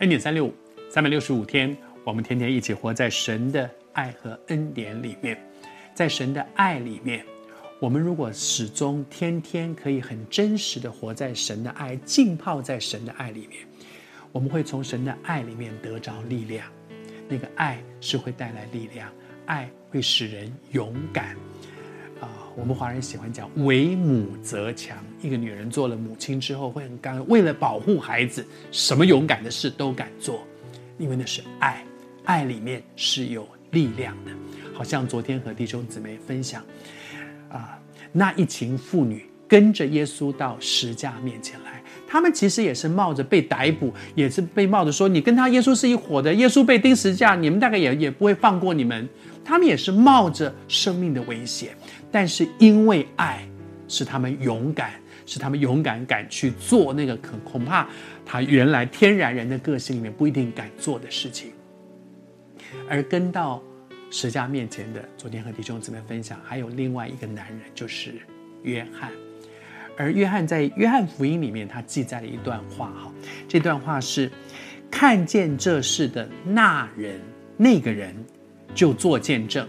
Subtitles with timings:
[0.00, 0.54] 恩典三六五，
[0.88, 5.38] 三百六十五天，我们天天一起活在神的爱和恩典里面。
[5.94, 7.22] 在神的爱里面，
[7.78, 13.66] 我们如果始终天天可以很真实的活在神的爱，浸泡在神的爱里面，
[14.32, 16.66] 我们会从神的爱里面得着力量。
[17.28, 19.12] 那个爱是会带来力量，
[19.44, 21.36] 爱会使人勇敢。
[22.20, 24.98] 啊，我们华人喜欢讲“为母则强”。
[25.22, 30.46] 一个女人做了母亲之后，会很刚，为了保护孩子，什么勇敢的事都敢做，
[30.98, 31.82] 因为那是爱。
[32.24, 34.30] 爱里面是有力量的。
[34.74, 36.64] 好像昨天和弟兄姊妹分享，
[37.48, 37.78] 啊，
[38.12, 49.08] 那一群妇女跟着耶稣到十架面前来，他们其实也是冒着被逮捕，也是被冒着说你跟他耶稣是一伙的，耶稣被钉十架，你们大概也也不会放过你们。
[49.44, 51.70] 他们也是冒着生命的危险。
[52.12, 53.44] 但是因为爱，
[53.88, 54.92] 使他们勇敢，
[55.26, 57.88] 使他们勇敢敢去做那个可恐怕
[58.24, 61.50] 他原来天然人的个性里面不一定敢做的事情。
[62.88, 63.60] 而跟到
[64.12, 68.14] 十架面前的，昨天和弟兄姊妹分享，还有另外一个男人，就是
[68.62, 69.10] 约翰。
[70.00, 73.12] 而约翰在约翰福音里面，他记载了一段话哈，
[73.46, 74.32] 这段话是
[74.90, 77.20] 看见这事的那人，
[77.58, 78.14] 那个人
[78.74, 79.68] 就做见证。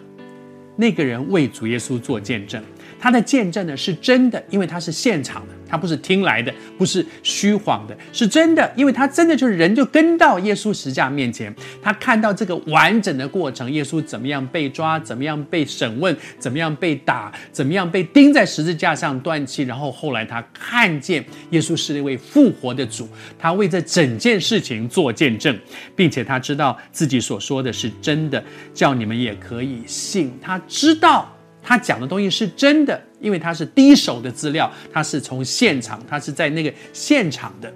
[0.77, 2.63] 那个人为主耶稣做见证，
[2.97, 23.07] 他的见证呢是真的，因为他是现场的，他不是听来的，不是虚谎的，是真的，因为他真的就是人就跟到耶稣十架面前，他看到这个完整的过程，耶稣怎么样被抓，怎么样被审问，怎么样被打，怎么样被钉在十字架上断气，然后后来他看见耶稣是那位复活的主，
[23.39, 25.57] 他为这整件事情做见证，
[25.95, 30.59] 并且他知道自己所说的是真的，叫你们也可以信他。
[30.67, 31.31] 知道
[31.63, 37.71] 他讲的东西是真的，因为他是第一手的资料，他是从现场，他是在那个现场的。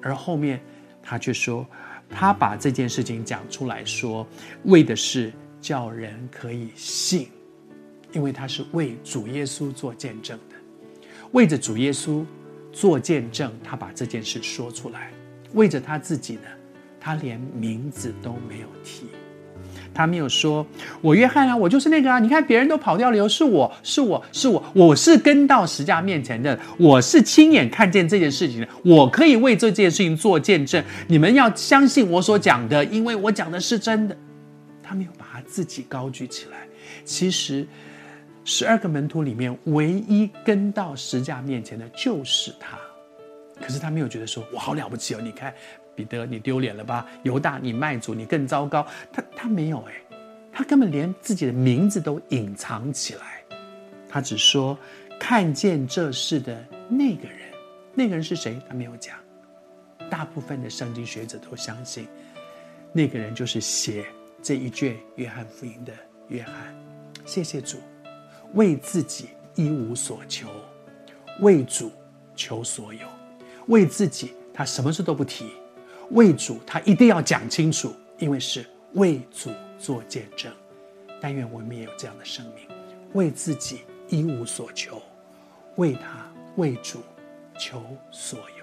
[0.00, 0.60] 而后面
[1.02, 1.66] 他却说，
[2.10, 4.26] 他把这件事情讲出来说，
[4.64, 7.28] 为的是叫人可以信，
[8.12, 10.56] 因为他是为主耶稣做见证的，
[11.30, 12.24] 为着主耶稣
[12.72, 15.12] 做见证，他把这件事说出来。
[15.54, 16.48] 为着他自己呢，
[16.98, 19.06] 他连名字都没有提。
[19.94, 20.66] 他没有说
[21.02, 22.18] ：“我约翰啊，我就是那个啊！
[22.18, 30.82] 你看别人都跑掉了，又是我是我是我，我是跟到十架面前的，我是亲眼看见这件事情的，我可以为这件事情做见证。
[31.08, 34.16] 你们要相信我所讲的，因为我讲的是真的。”
[34.82, 36.66] 他没有把他自己高举起来。
[37.04, 37.66] 其实，
[38.44, 42.78] 十二个门徒里面，唯一跟到十架面前的就是他。
[43.60, 45.52] 可是他没有觉得说：“我好了不起哦！”你看。
[45.94, 47.06] 彼得，你丢脸了吧？
[47.22, 48.86] 犹大，你卖主，你更糟糕。
[49.12, 49.92] 他他没有哎，
[50.52, 53.42] 他根本连自己的名字都隐藏起来。
[54.08, 54.78] 他只说
[55.18, 57.38] 看见这事的那个人，
[57.94, 58.60] 那个人是谁？
[58.68, 59.16] 他没有讲。
[60.10, 62.06] 大部分的圣经学者都相信，
[62.92, 64.04] 那个人就是写
[64.42, 65.92] 这一卷约翰福音的
[66.28, 66.54] 约翰。
[67.24, 67.78] 谢谢主，
[68.52, 70.48] 为自己一无所求，
[71.40, 71.90] 为主
[72.34, 73.06] 求所有，
[73.68, 75.46] 为自己他什么事都不提。
[76.12, 78.64] 为主，他一定要讲清楚，因为是
[78.94, 80.52] 为主做见证。
[81.20, 82.66] 但愿我们也有这样的生命，
[83.12, 85.00] 为自己一无所求，
[85.76, 87.00] 为他为主
[87.58, 88.61] 求所有。